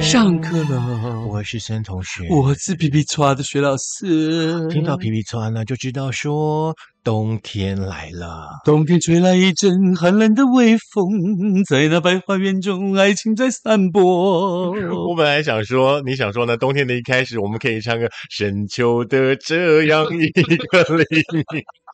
[0.00, 2.28] 上课了，我是森同学。
[2.30, 4.68] 我是皮皮抓的学老师。
[4.68, 6.72] 听到皮皮川呢，就知道说
[7.02, 8.60] 冬天来了。
[8.64, 14.70] 冬天吹来一阵寒冷的微风，在那白花园中，爱情在散播。
[14.70, 16.56] 我本来想说，你想说呢？
[16.56, 21.42] 冬天的一开始，我们可以唱个《深秋的这样一个黎明》。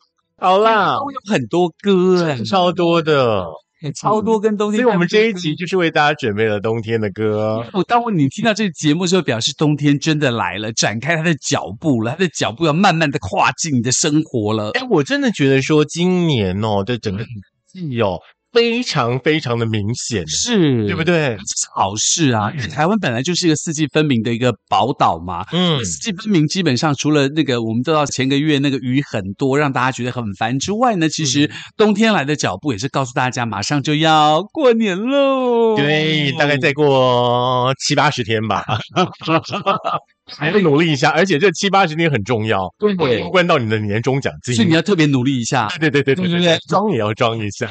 [0.39, 3.45] 好啦，我有很多歌哎，超多的。
[3.93, 7.65] 超多跟冬天，所以我们这一集就是为大家准备了冬天的歌。
[7.73, 14.71] 我当你听到这个节目之后，表示冬天真的来了，展开他的脚步了，他的脚步要慢慢的跨进你的生活了。
[14.71, 17.23] 哎，我真的觉得说今年哦，这整个
[17.71, 18.19] 季哦。
[18.55, 21.35] 非常非常的明显，是对不对？
[21.35, 25.45] 这是好事啊，因为台湾本来就是一个四季分明的一个宝岛嘛。
[25.51, 35.75] 嗯，四季分明，基本上除了那个我们知道前个月那个雨很多，让大家觉得很烦之外呢，其实冬天来的脚步也是告诉大家，马上就要过年喽。
[35.75, 38.65] 对，大概再过七八十天吧。
[40.25, 42.95] 还要努力一下，而且这七八十天很重要，对，
[43.29, 45.67] 关到你的年终奖金，所以你要特别努力一下。
[45.79, 47.67] 对对对对对对，装也要装一下，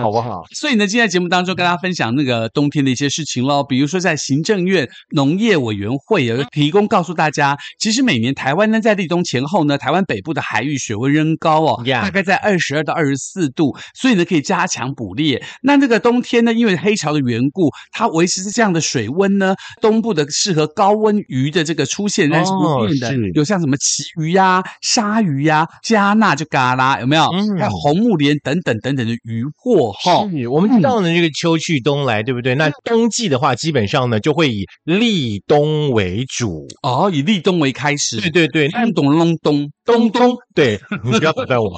[0.00, 0.42] 好不好？
[0.54, 15.44] 所以呢，今天节目当中跟大家分享那个冬天的一些事情喽，比如说在行政院农业委员会有提供告诉大家，其实每年台湾呢在立冬前后呢，台湾北部的海域水温仍高哦，大概在二十二到二十四度，所以呢可以加强捕猎。
[15.60, 21.84] 那这个冬天呢，因为黑潮的缘故，它维持这样的水温呢，东部的适合高温鱼的这个。
[21.98, 27.28] 出现但是不变的，有像什么旗鱼呀、鲨鱼呀、加纳就嘎啦，有没有？
[27.58, 30.20] 还有红木莲等等等等的鱼货哈。
[30.48, 32.54] 我们知道呢，这个秋去冬来，对不对？
[32.54, 38.20] 那冬季的话，基本上呢就会以立冬为主哦，以立冬为开始。
[38.20, 39.68] 对对对，那懂隆咚。
[39.88, 41.72] 东东，对你 不要打断我。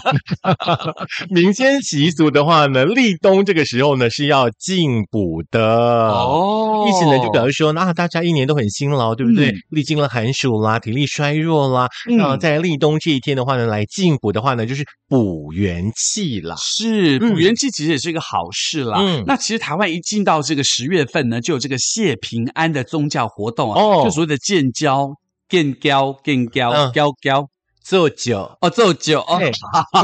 [1.31, 5.61] 民间习俗的话呢，立冬这个时候呢是要进补的
[6.09, 9.55] 哦，意思呢就表示说，那大家一年都很辛劳，对不对？
[9.71, 11.89] 历经了寒暑啦，体力衰弱啦，
[12.19, 16.57] 那在立冬这一天的话呢，来进补的话呢，就是补元气啦。
[16.59, 18.99] 是补元气，其实也是一个好事啦。
[19.01, 25.11] 嗯，那其实台湾一进到这个十月份呢，就有这个谢平安的宗教活动啊，就所谓的建交、
[25.49, 27.47] 建交、建交、交交。
[27.83, 29.41] 做酒哦，做酒哦，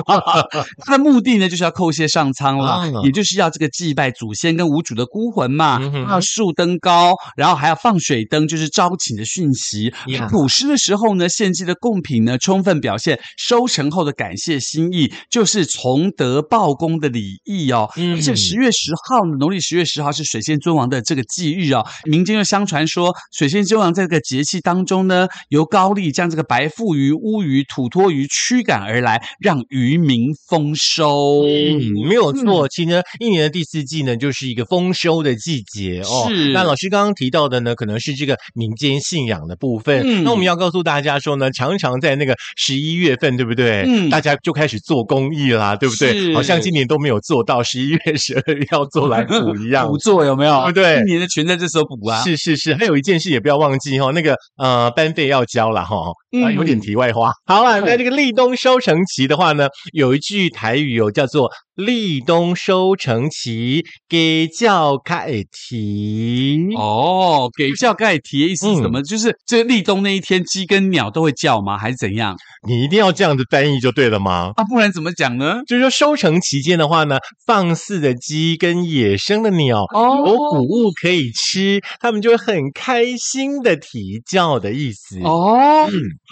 [0.84, 5.80] 它的目的呢就是要叩谢上苍了，也就是要这个祭拜祖先跟无主的孤魂嘛。
[6.08, 9.92] 要竖灯高，然后还要放水灯，就是招请的讯息。
[10.30, 17.88] 古诗的时候呢，献祭的贡品呢，充分表现收成后的感谢心意，就是崇德报功的礼义哦。
[17.94, 21.86] 而且十月十号，农历十月十号是水仙尊王的这个忌日哦。
[22.04, 27.65] 民间又相传说，水仙尊王在这个节气当中呢，由高丽将这个白腹鱼、乌鱼。
[27.68, 31.42] 土托鱼驱赶而来，让渔民丰收。
[31.44, 32.68] 嗯，没有错。
[32.68, 36.26] 其实一年的第四季呢，就是一个丰收的季节哦。
[36.28, 36.52] 是。
[36.52, 40.02] 那老师刚刚提到的呢，可能是这个民间信仰的部分。
[40.04, 40.24] 嗯。
[40.24, 43.84] 那我们要告诉大家说呢，常常在那个十一月份，对不对？
[43.86, 44.10] 嗯。
[44.10, 46.34] 大家就开始做公益啦，对不对？
[46.34, 49.86] 好像今年都没有做到，十一月、十二月要做来补一样。
[49.88, 50.62] 补做有没有？
[50.64, 51.00] 对不对？
[51.00, 52.22] 一年的全在这时候补啊。
[52.22, 52.74] 是是是。
[52.74, 55.96] 还有一件事也不要忘记哈，那个呃班费要交了哈。
[56.42, 57.32] 啊，有点题外话。
[57.56, 61.50] 好了，那这个立冬收成期的话呢，有一句台语有叫做。
[61.76, 69.02] 立冬收成期，给叫盖啼哦，给叫盖啼的意思是什么？
[69.02, 71.76] 就是这立冬那一天，鸡跟鸟都会叫吗？
[71.76, 72.34] 还是怎样？
[72.66, 74.52] 你一定要这样子翻译就对了吗？
[74.56, 75.60] 啊，不然怎么讲呢？
[75.66, 79.84] 就是说收成期间的话呢，放肆的鸡跟野生的鸟
[80.26, 85.86] 有谷物可以吃，他们就会很开心的啼叫的意思哦。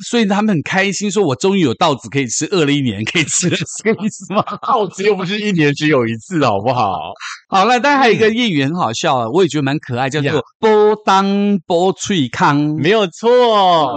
[0.08, 4.42] 所以他们很开心，说我终于有稻子可以吃，饿了一年可以吃，是这个意思吗？
[4.66, 5.33] 稻子又不是。
[5.38, 7.12] 一年只有一次，好不好？
[7.48, 10.70] 好了，但还有一个谚语很好笑啊，我也觉得蛮可爱，叫做“波
[11.04, 13.30] 当波脆康”，没有错，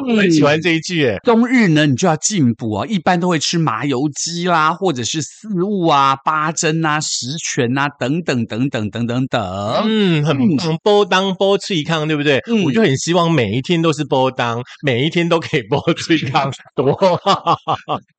[0.01, 1.17] 我很喜欢这一句。
[1.23, 9.41] 冬日呢，你就要进补啊，一般都会吃麻油鸡啦，或者是四物啊、八珍啊、十全啊等等等等等等等。
[9.85, 10.38] 嗯，很
[10.83, 12.39] 波当波脆康，对不对？
[12.63, 16.95] 我就很希望每一天都是波当，每一天都可以波脆康， 多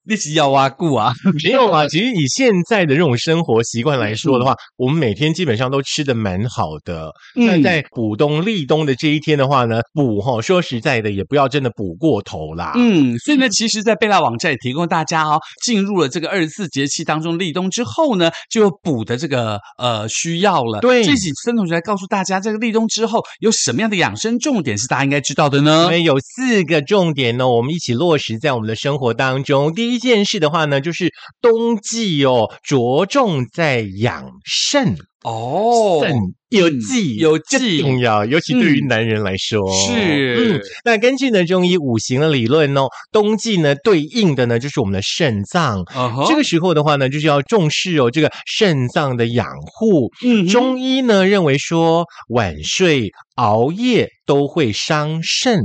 [0.05, 1.13] 你是要挖固啊？
[1.45, 7.13] 没有啊，其实以现在的这种生活习惯来说的话，我们每天基本上都吃的蛮好的。
[7.35, 12.73] 那在补冬立冬的这一天的话呢，补哈，说实在的，也不要真的补过头啦。
[12.77, 20.81] 嗯，所以呢，其实，在贝拉网站也提供大家哦，进入了这个二十四节气当中立冬之后呢，就有补的这个呃需要了。
[20.81, 25.99] 对，这几孙同学来告诉大家，这个立冬之后有什么样的养生重点是大家应该知道的呢？
[25.99, 29.75] 有四个重点呢，我们一起落实在我们的生活当中。
[29.75, 29.89] 第。
[29.89, 31.11] 一件事的话呢，就是
[31.41, 34.97] 冬季哦，着着重在养肾。
[35.25, 36.17] 哦，肾
[36.49, 40.55] 有气有气重要，尤其对于男人来说是。
[40.55, 45.85] 嗯，那根据呢中医五行的理论哦，冬季呢对应的呢就是我们的肾脏。
[46.29, 50.09] 这个时候的话呢，就是要重视哦这个肾脏的养护。
[50.25, 55.61] 嗯，中医呢认为说晚睡熬夜都会伤肾。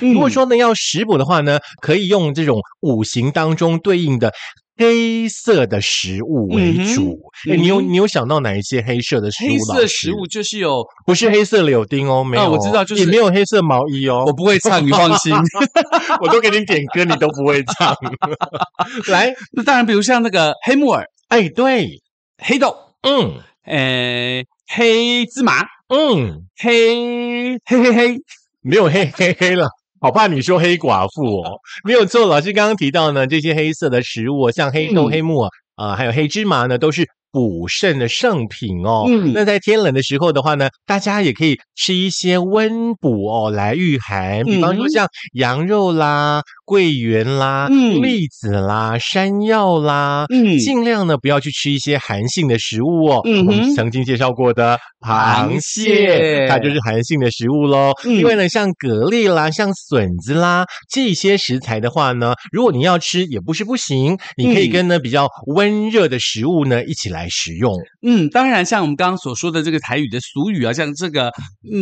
[0.00, 4.32] 如果说呢要食补的话呢，可以用这种五行当中对应的。
[4.78, 7.18] 黑色的食物为主，
[7.56, 9.48] 你有你有想到哪一些黑色的食物？
[9.48, 14.24] 黑色食物就是有，不是黑色柳丁哦，没有，我知道，就是也没有黑色毛衣哦。
[14.26, 15.34] 我不会唱， 你放心，
[16.20, 17.96] 我都给你点歌，你都不会唱。
[19.08, 21.86] 来，那当然，比如像那个黑木耳，哎，对，
[22.38, 28.16] 黑豆，嗯，诶，黑芝麻，嗯，黑黑黑黑，
[28.60, 29.68] 没有嘿嘿嘿了。
[30.06, 32.26] 好怕你说黑寡妇哦， 没有错。
[32.26, 37.08] 老师刚刚提到呢，这些黑色的食物，像黑豆、黑木耳啊，还有黑芝麻呢，都是。
[37.36, 44.42] 补肾的圣品哦，嗯，那在天冷的时候的话呢，大家也可以吃一些温补哦，来御寒。
[44.42, 53.20] 比方说像羊肉啦、桂圆啦、栗子啦、山药啦，嗯，尽量呢不要去吃一些寒性的食物哦。
[53.26, 57.92] 嗯，我们曾经介绍过的螃蟹，它就是寒性的食物喽。
[58.04, 67.25] 另外呢，像蛤蜊啦、像笋子啦这些食材的话呢，如果你要吃也不是不行，你可以跟呢比较温热的食物呢一起来。
[67.28, 71.32] 使用，嗯，当然，像我们刚刚所说的这个台语的俗语啊，像这个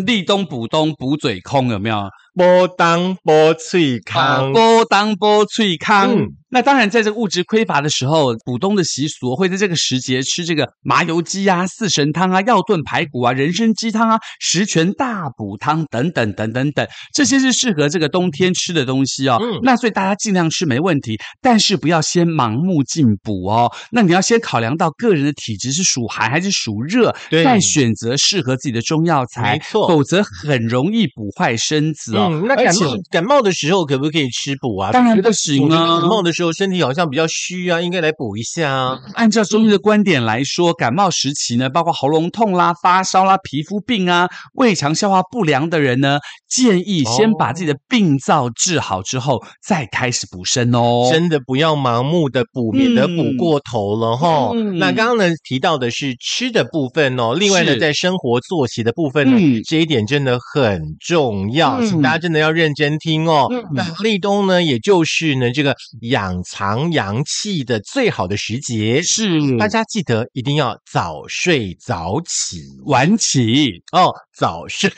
[0.06, 2.08] 立冬补冬补嘴空，有没有？
[2.34, 6.16] 波当波脆康，波当波脆康。
[6.50, 19.40] 那当然，在这个物质匮乏的时候，补冬的习俗会在这个时节吃这个麻油鸡啊、四神汤啊、药炖排骨啊、人参鸡汤啊、十全大补汤等等等等等，这些是适合这个冬天吃的东西哦。
[19.62, 23.72] 那所以大家尽量吃没问题，但是不要先盲目进补哦。
[23.90, 29.54] 那你要先考量到个人的体质是属寒还是属热，再选择适合自己的中药材。
[29.54, 32.23] 没错，否则很容易补坏身子哦。
[32.30, 32.80] 那感冒
[33.10, 34.92] 感冒的时候可不可以吃补啊？
[34.92, 36.00] 当然不行啊。
[36.00, 36.54] 感冒的时候。
[36.54, 39.00] 身体好像比较虚啊，应该来补一下啊。
[39.14, 51.08] 按照中医的观点来说，感冒时期呢，包括喉咙痛啦、发烧啦、皮肤病啊、胃肠消化不良的人呢，建议先把自己的病灶治好之后，再开始补身哦。
[51.10, 54.52] 真的不要盲目的补，免得补过头了哈。
[54.76, 63.48] 那刚刚呢提到的是吃的部分哦，另外呢，在生活作息的部分呢，这一点真的很重要，请大家真的要认真听哦。
[63.72, 66.42] 那立冬呢，也就是呢这个养。
[66.46, 74.12] 藏阳气的最好的时节是，大家记得一定要早睡早起，晚起哦。
[74.36, 74.90] 早睡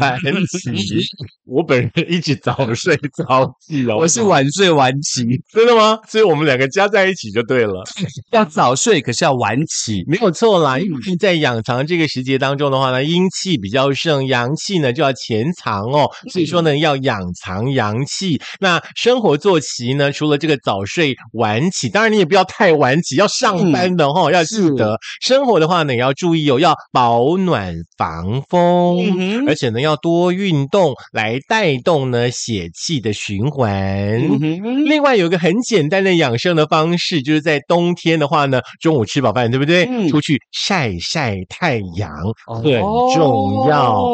[0.00, 1.00] 晚起，
[1.44, 3.98] 我本人一直早睡早起哦。
[3.98, 5.96] 我是晚睡晚起，真的吗？
[6.08, 7.84] 所以我们两个加在一起就对了。
[8.32, 10.76] 要早睡，可是要晚起，没有错啦。
[10.76, 16.10] 因为在养藏这个时节当中的话呢，阴气比较盛，阳气呢就要潜藏哦。
[16.32, 18.40] 所以说呢，要养藏阳气。
[18.58, 28.79] 那生活作息呢，除了这个早睡晚起，当然你也不要太晚起，要上班的哈，要记得生活的话呢，也要注意哦，要保暖防风。
[28.98, 34.20] 嗯，而且呢，要多运动来带动呢血气的循环。
[34.86, 40.08] 另外，有一个很简单的养生的方式，就是在冬天的话呢，中午吃饱饭，对不对？
[40.08, 42.10] 出去晒晒太阳
[42.46, 42.80] 很
[43.14, 44.04] 重要。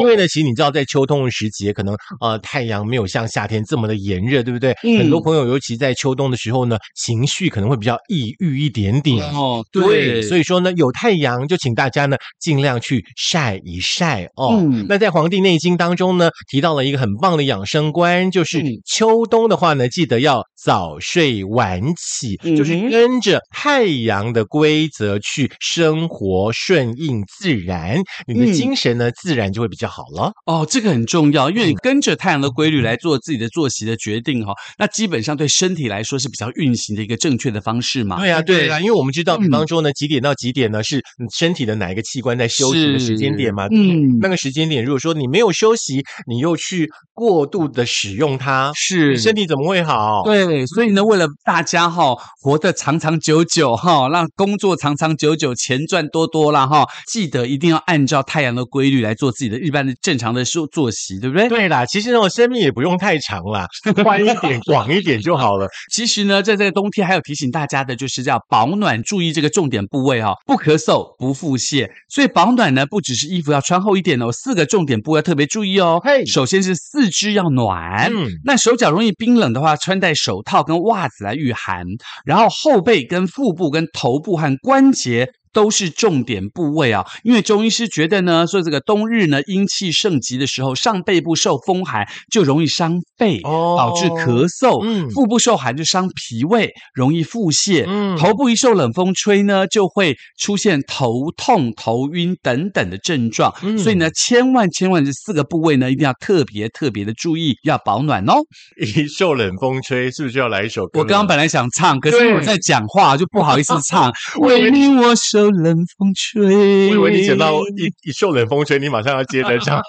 [0.00, 4.74] 因为呢，其实你知道，在秋冬的时节，可能呃太阳没有像夏天这么的炎热，对不对？
[4.98, 9.24] 很多朋友尤其在秋冬的时候呢，情绪可能会比较抑郁一点点。
[9.32, 14.07] 哦，对，所以说呢，有太阳就请大家呢尽量去晒一晒。
[14.36, 30.32] 哦，那在《黄帝内经》当中呢，提到了一个很棒的养生观，就是秋冬的话呢，记得要早睡晚起，就是跟着太阳的规则去生活，顺应自然，你的精神呢，自然就会比较好了。
[30.46, 38.18] 哦，这个很重要，因为你跟着太阳的规律来做自己的作息的决定哈，那基本上对身体来说是比较运行的一个正确的方式嘛。
[38.18, 41.02] 对啊，对啊，因为我们知道，比方说呢，几点到几点呢，是
[41.36, 43.66] 身体的哪一个器官在休息的时间点嘛？
[43.70, 43.97] 嗯。
[44.20, 50.22] 那个时间点，如果说你没有休息，你又去过度的使用它，是身体怎么会好？
[50.24, 61.48] 对，所以呢，为了大家哈活得长长久久哈，让工作长长久久，钱赚多多啦哈，记得一定要按照太阳的规律来做自己的一般的正常的作作息，对不对？
[61.48, 63.66] 对啦，其实那种生命也不用太长啦，
[64.02, 65.68] 宽一点、 广一点就好了。
[65.92, 71.88] 其实呢，在这个冬天，还有提醒大家的就是要保暖，注意这个重点部位哈，不咳嗽、不腹泻。
[72.08, 73.87] 所以保暖呢，不只是衣服要穿厚。
[73.88, 75.98] 后一点哦，四个重点部位要特别注意哦。
[76.04, 81.86] 嘿，首先是四肢要暖，嗯，那手脚容易冰冷的话，穿戴手套跟袜子来御寒。
[82.26, 85.30] 然后后背跟腹部跟头部和关节。
[85.58, 97.84] 都是重点部位啊，因为中医师觉得呢，说这个冬日呢阴气盛极的时候，上背部受风寒就容易伤肺，哦导致咳嗽；腹部受寒就伤脾胃，容易腹泻；
[98.16, 103.52] 头部一受冷风吹呢，就会出现头痛、头晕等等的症状。
[103.76, 108.34] 所以呢，千万千万这四个部位呢，一定要特别特别的注意，要保暖哦。
[108.80, 111.00] 一受冷风吹，是不是要来一首歌？
[111.00, 114.12] 我刚刚本来想唱，可是我在讲话，就不好意思唱。
[114.38, 115.47] 为你我受。
[115.50, 119.80] 冷风吹，我以为你讲到一一受冷风吹，你马上要接着唱。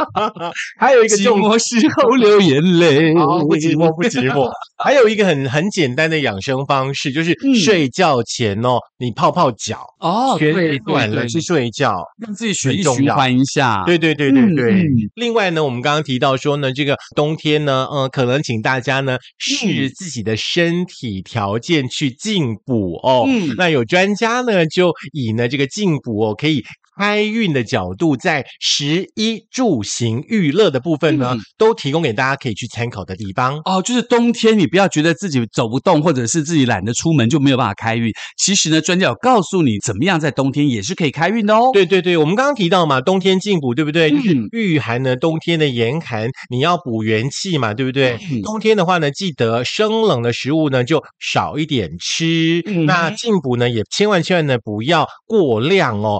[0.78, 4.50] 还有一个寂寞时候流眼泪，不寂寞不寂寞。
[4.78, 7.34] 还有一个很很简单的养生方式，就是
[7.64, 13.82] 睡觉前哦，你泡泡脚哦，对，短了去睡觉，让自己血液循环一下。
[13.86, 14.86] 对对对对对。
[15.14, 23.24] 另外呢，我们刚刚提到说呢，这个冬天呢，嗯，可能请大家呢视自己的身体条件去进补哦。
[23.26, 24.92] 嗯，那有专家呢就。
[25.12, 26.62] 以呢这个进补哦，可以。
[26.96, 33.82] 开运的角度，在食衣住行娱乐的部分呢，都提供给大家可以去参考的地方哦。
[33.82, 38.12] 就是冬天，你不要觉得自己走不动，或者是自己懒得出门就没有办法开运。
[38.38, 41.70] 其实呢，专家有告诉你，怎么样在冬天也是可以开运的哦。
[41.72, 44.10] 对对对，我们刚刚提到嘛，冬天进补，对不对？
[44.10, 48.18] 就是御寒呢，冬天的严寒，你要补元气嘛，对不对？
[48.42, 52.62] 冬天的话呢，记得生冷的食物呢就少一点吃。
[52.86, 56.18] 那进补呢，也千万千万呢不要过量哦。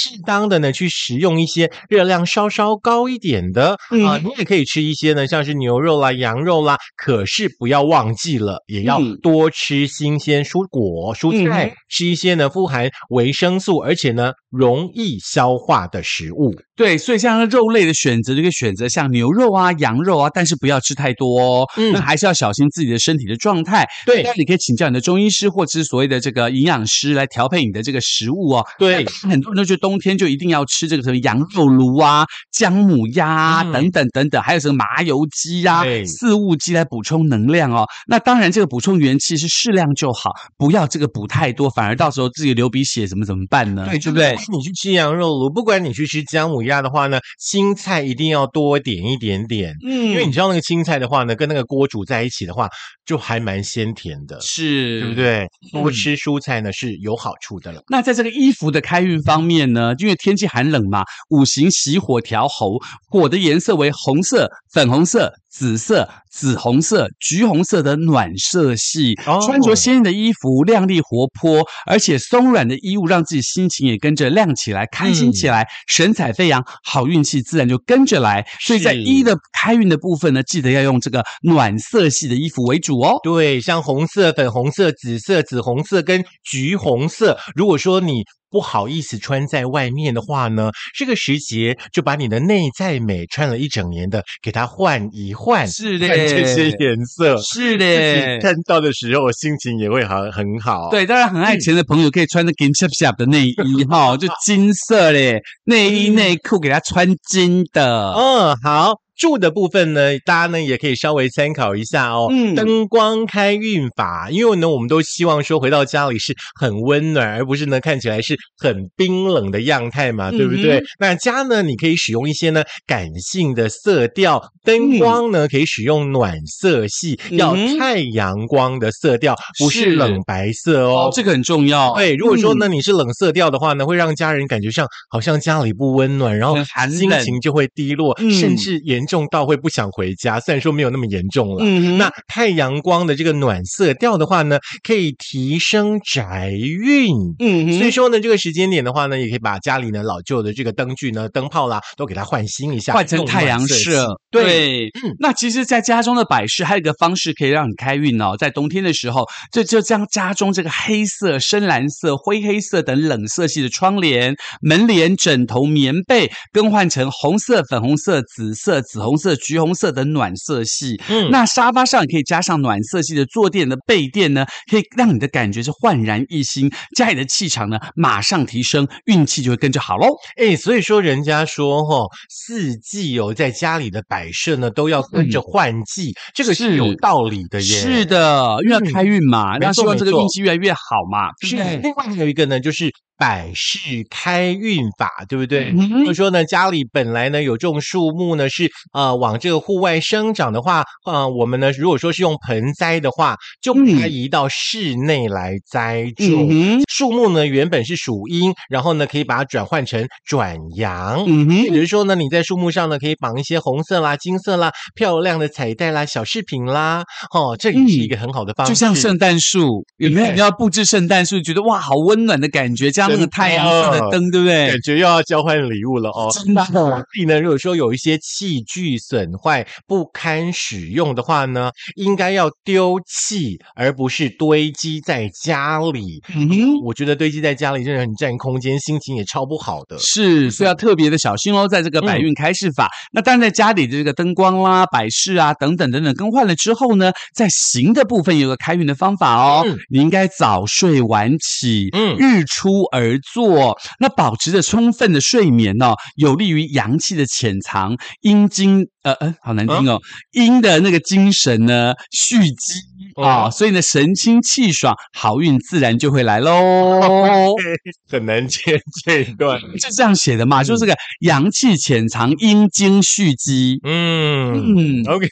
[0.00, 3.76] 适当的呢，去食用一些热量稍稍高一点的
[4.06, 6.78] 啊，你也可以吃一些呢，像是牛肉啦、羊肉啦。
[6.96, 16.54] 可是不要忘记了，也要多吃新鲜蔬果、蔬菜，吃一些呢富含维生素，而且呢容易消化的食物。
[16.76, 21.66] 对，所以像肉类的选择，就可以选择像牛肉啊、羊肉啊，但是不要吃太多哦。
[21.76, 23.86] 嗯，那还是要小心自己的身体的状态。
[24.06, 28.66] 对，那你可以请教你的中医师或者是所谓的这个营养师来调配你的这个食物哦。
[28.78, 37.86] 对，很多人都觉得冬天就一定要吃这个什么羊肉炉啊、姜母鸭啊等等等等，还有什么麻油鸡呀、四物鸡来补充能量哦。
[38.06, 43.84] 那当然，这个补充元气是适量就好，不要这个补太多，反而到时候自己流鼻血怎么怎么办呢？
[43.84, 44.34] 对，对不对？
[44.50, 46.70] 你去吃羊肉炉，不管你去吃姜母鸭。
[46.70, 52.68] 鸭的话呢，青菜一定要多点一点点，嗯，因为你知道那个青菜的话呢，跟那个锅煮在一起的话，
[53.04, 55.48] 就还蛮鲜甜的，是，对不对？
[55.72, 57.82] 多吃蔬菜呢是有好处的了。
[57.88, 65.32] 那在这个衣服的开运方面呢，因为天气寒冷嘛，五行喜火调候，火的颜色为红色、粉红色。
[65.50, 69.14] 紫色、紫红色、橘红色的暖色系，
[69.44, 78.46] 穿着鲜艳的衣服，亮丽活泼，而且松软的衣物，让自己心情也跟着亮起来，开心起来，神采飞扬，好运气自然就跟着来。
[78.60, 83.18] 所以在一的开运的部分呢，记得要用这个暖色系的衣服为主哦。
[83.22, 88.22] 对，像红色、粉红色、紫色、紫红色跟橘红色，如果说你。
[88.52, 100.90] 不好意思穿在外面的话呢，这个时节就把你的内在美穿了一整年的给它换一换，是的，这些颜色是的，看到的时候心情也会好很好。
[100.90, 108.12] 对，当然很爱钱的朋友可以穿着金 chap chap 的内衣哈，就金色嘞，内衣内裤给他穿金的。
[108.12, 109.00] 嗯，好。
[109.20, 112.28] 住的部分呢，大家呢也可以稍微参考一下哦。
[112.30, 120.82] 嗯，灯光开运法，因为呢，我们都希望说回到家里是很温暖，而不是呢看起来是很冰冷的样态嘛，对不对？
[120.98, 131.10] 那家呢，你可以使用一些呢感性的色调，灯光呢可以使用暖色系，要太阳光的色调，不是冷白色哦。
[131.12, 131.94] 这个很重要。
[131.94, 136.56] 对，如果说呢你是冷色调的话呢，会让家人感觉上好像家里不温暖，然后
[136.90, 139.06] 心情就会低落，甚至严。
[139.10, 141.64] 重到会不想回家，虽然说没有那么严重了。
[141.64, 147.10] 嗯那太阳光的这个暖色调的话呢，可以提升宅运。
[147.40, 154.06] 嗯，所以说呢，这个时间点的话呢，也可以把家里呢老旧的这个灯具呢、灯泡啦，都给它换新一下，换成太阳色。
[154.30, 155.16] 对，嗯。
[155.18, 158.36] 那其实，在家中的摆饰还有一个方式可以让你开运哦。
[158.38, 168.99] 在冬天的时候，就就将家中这个黑色、深蓝色、灰黑色等冷色系的窗帘、门帘、枕头、棉被更换成红色、粉红色、紫色、紫。
[169.00, 180.06] 红色、橘红色的暖色系，嗯，那沙发上也可以加上暖色系的坐垫的背垫呢，可以让你的感觉是焕然一新，家里的气场呢马上提升，运气就会跟着好喽。
[180.36, 187.80] 哎，所以说人家说哈，四季哦，在家里的摆设呢都要跟着换季，这个是有道理的耶。
[187.80, 190.80] 是的，因为要开运嘛，那希望这个运气越来越好
[191.10, 191.30] 嘛。
[191.40, 191.56] 是。
[191.56, 192.92] 另外还有一个呢，就是。
[193.20, 195.74] 百事开运法，对不对？
[196.06, 206.48] 就说呢，家里本来呢有种树木呢，是呃往这个户外生长的话，呃，我们呢如果说是用盆栽的话，就把它移到室内来栽种。
[206.88, 211.22] 树木呢原本是属阴，然后呢可以把它转换成转阳。
[211.26, 217.04] 嗯哼，比如说呢，你在树木上呢可以绑一些红色啦、金色啦、漂亮的彩带啦、小饰品啦。
[217.34, 220.32] 哦，这也是一个很好的方式，就像圣诞树，有没有？
[220.32, 224.68] 你要布置圣诞树，觉得哇，好温暖的感觉，加那个太阳色的灯，对不对？
[224.68, 226.30] 感觉又要交换礼物了哦。
[226.32, 226.64] 真的。
[226.64, 236.22] 所以呢，如果说有一些器具损坏不堪使用的话呢，应该要丢弃，而不是堆积在家里。
[236.34, 236.48] 嗯，
[236.84, 239.98] 我觉得堆积在家里真的很占空间，心情也超不好的。
[239.98, 241.66] 是，所以要特别的小心哦。
[241.68, 249.64] 在这个百运开市法，那当然在家里的这个灯光啦、摆饰啊等等等等更换了之后呢，在行的部分有个开运的方法哦。
[249.88, 252.99] 你应该早睡晚起，嗯，日出而
[253.32, 258.86] 作，那保持着充分的睡眠呢，有利于阳气的潜藏，阴精。
[259.02, 259.98] 呃呃，好难听哦，
[260.32, 262.74] 阴的那个精神呢蓄积
[263.22, 267.54] 啊，所以呢神清气爽，好运自然就会来喽。
[268.10, 270.62] 很难 接这一段，就这样写的嘛？
[270.62, 273.78] 就是个阳气潜藏，阴精蓄积。
[273.84, 275.26] 嗯嗯，OK，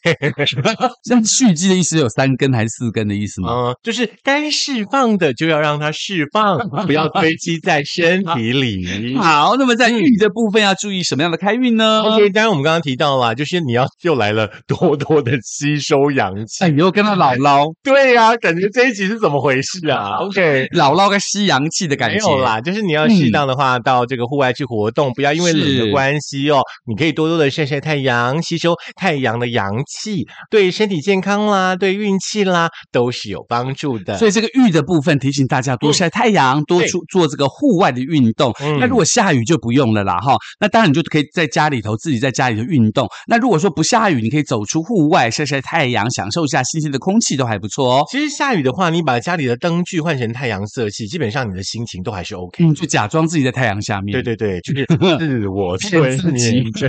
[1.05, 3.51] 像蓄积的意思有三根还是四根的意思吗？
[3.53, 9.17] 嗯，就是该释放的就要让它释放，不要堆积在身体里。
[9.17, 13.59] 好，那么在运的部分要注意什么样的开运呢？OK，当然我们刚刚提到了，就是。
[13.69, 16.65] 你要又来了，多多的吸收阳气。
[16.65, 22.17] 哎，又跟他姥姥，对呀，感觉这一集是怎么回事啊？OK，姥姥个吸阳气的感觉。
[22.17, 26.61] 没有啦，就是你要适当的话，到这个户外去活动，不要因为冷的关系哦。
[26.87, 34.19] 你可以多多的晒晒太阳，吸收太阳的阳气，对身体健康啦，对运气啦，都是有帮助的。
[34.19, 38.55] 所以这个玉的部分提醒大家多晒太阳，多出做这个户外的运动。
[38.81, 40.37] 那如果下雨就不用了啦，哈。
[40.61, 43.09] 那当然你就可以在家里头自己在家里头运动。
[43.29, 48.05] 那如果说不下雨，你可以走出户外晒晒太阳，享受一下新鲜的空气，都还不错哦。
[48.11, 52.65] 其实下雨的话，你把家里的灯具换成太阳色系，基本上你的心情都还是 OK。
[52.65, 54.13] 嗯，就假装自己在太阳下面。
[54.13, 54.87] 对对对，就是
[55.19, 56.65] 自我催眠。
[56.73, 56.89] 对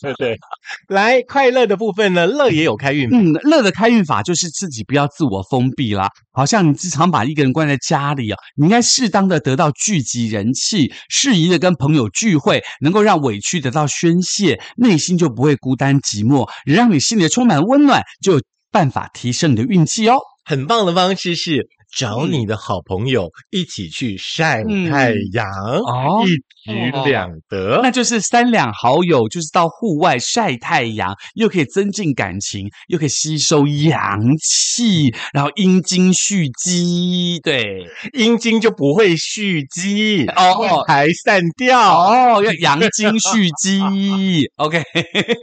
[0.00, 0.38] 对对，
[0.88, 3.08] 来快乐的部分呢，乐也有开运。
[3.12, 6.08] 嗯，乐的开运法就是自己不要自我封闭啦。
[6.32, 18.40] 好像你经常把一个人关在家里啊，你应该适当的得到聚集人气，适宜的跟朋友聚会，能够让委屈得到宣泄，内心就不会孤单寂寞，让你心里充满温暖，就有
[18.76, 20.18] 办法提升你的运气哦。
[20.44, 21.66] 很棒的方式是。
[21.96, 25.46] 找你的好朋友一起去晒太阳，
[25.86, 26.28] 哦，一
[26.70, 43.80] 举两得，那就是三两好友，就是到户外晒太阳，又可以增进感情，又可以吸收阳气，然后阴精蓄积，对，阴精就不会蓄积哦，排散掉哦，要 阳精蓄积
[44.56, 44.82] ，OK，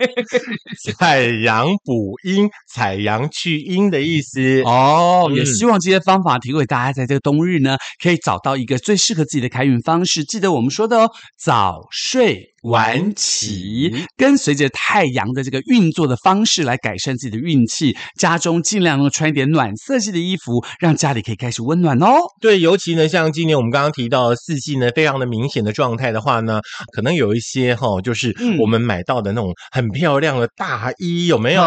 [0.99, 4.61] 采阳补阴，采阳去阴的意思。
[4.65, 6.37] 哦，也希望这些方法。
[6.43, 10.23] 提供给大家，在这个冬日呢，可以找到一个最适合自己的开运方式。
[10.23, 12.52] 记得我们说的哦，早睡。
[12.63, 17.95] 晚起，跟随着太阳的这个运作的方式来改善自己的运气。
[18.17, 22.15] 家中尽量能穿一点暖色系的衣服，让家里可以开始温暖哦。
[22.39, 26.61] 对，尤其呢，像今年我们刚刚提到四季呢，非常的明显的状态的话呢，
[26.95, 31.63] 可能有一些哈，就是我们买到的那种很漂亮的大衣，有没有？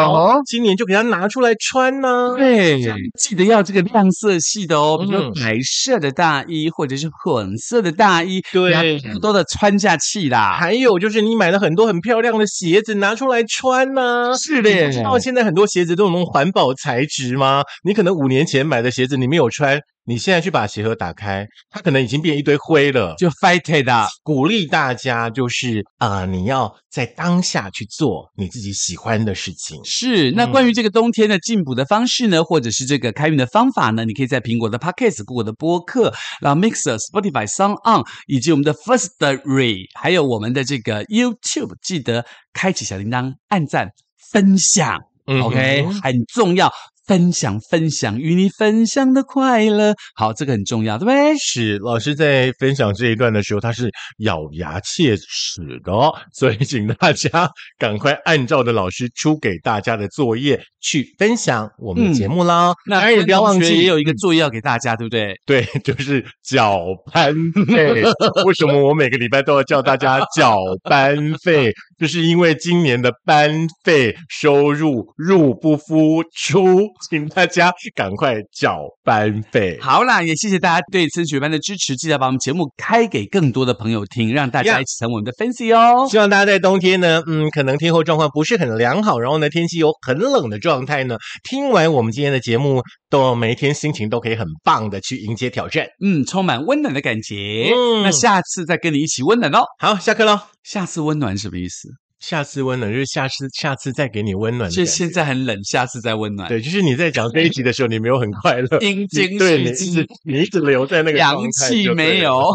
[0.46, 2.34] 今年就给它拿出来穿呢。
[2.38, 2.80] 对，
[3.18, 10.56] 记得要这个亮色系的哦，比如白色的大衣或者是混色的大衣，对，多的穿下去啦。
[10.58, 10.85] 还有。
[10.86, 14.90] 有就是你买了很多很漂亮的鞋子拿出来穿呢，是的。
[14.90, 17.62] 知道现在很多鞋子都有那种环保材质吗？
[17.84, 19.80] 你可能五年前买的鞋子你没有穿。
[20.06, 23.14] 你现在去把鞋盒打开，它可能已经变一堆灰了。
[23.18, 29.80] 就 fight 的，鼓励大家就是啊，你要在当下去做你自己喜欢的事情。
[29.84, 43.90] 是，那关于这个冬天的进补的方式呢，或者是这个开运的方法呢，你可以在苹果的 Podcast、Google 的播客、然后 Mixer、Spotify、Song On，以及我们的 First Ray，还有我们的这个 YouTube，记得开启小铃铛、按赞、
[44.30, 45.00] 分享。
[45.26, 46.72] OK，很重要。
[47.06, 51.36] 分享分享与你分享的快乐，好，这个很重要，对不对？
[51.38, 62.72] 是老师在分享这一段的时候，他是咬牙切齿的哦，所以请大家赶快按照的老师出给大家的作业去分享我们的节目啦。
[62.86, 65.34] 那也不要忘记，也有一个作业要给大家，对不对？
[65.46, 66.80] 对，就是缴
[67.12, 67.32] 班
[67.68, 68.02] 费。
[68.44, 71.72] 为什么我每个礼拜都要叫大家缴班费？
[71.98, 79.78] 就是因为今年的班费收入入不敷出，请大家赶快缴班费。
[79.80, 86.06] 好啦，也谢谢大家对升学班的支持，记得把我们节目开给更多的朋友听，让大家一起成我们的分析哦。
[86.10, 91.16] 希望大家在冬天呢，嗯，可能天候状况不是很良好，然后呢，天气有很冷的状态呢，
[91.48, 97.70] 听完我们今天的节目，都每一天心情都可以很棒的去迎接挑战，嗯，充满温暖的感觉。
[97.74, 99.62] 嗯，那下次再跟你一起温暖哦。
[99.78, 100.55] 好，下课喽。
[100.66, 101.88] 下次温暖什么意思？
[102.18, 104.68] 下次温暖就是下次，下次再给你温暖。
[104.68, 106.48] 就现在很冷，下次再温暖。
[106.48, 112.52] 对，就是你在讲这一集的时候，你没有很快乐，阴茎对你一直你一直留在那个阳气没有。